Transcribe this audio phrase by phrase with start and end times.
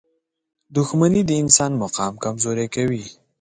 [0.77, 3.03] •دښمني د انسان مقام کمزوری کوي.